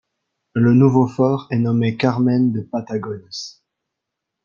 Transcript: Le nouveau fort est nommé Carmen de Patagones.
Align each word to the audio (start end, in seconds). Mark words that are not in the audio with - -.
Le 0.55 0.73
nouveau 0.73 1.05
fort 1.07 1.45
est 1.51 1.59
nommé 1.59 1.95
Carmen 1.95 2.51
de 2.51 2.61
Patagones. 2.61 3.29